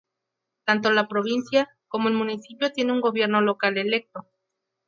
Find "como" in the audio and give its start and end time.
1.87-2.07